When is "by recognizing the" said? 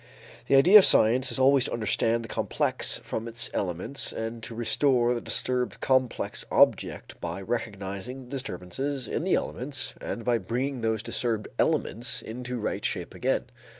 7.21-8.31